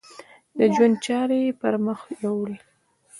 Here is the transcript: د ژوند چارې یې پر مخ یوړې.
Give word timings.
د 0.57 0.59
ژوند 0.75 0.95
چارې 1.05 1.37
یې 1.45 1.51
پر 1.61 1.73
مخ 1.85 1.99
یوړې. 2.21 2.57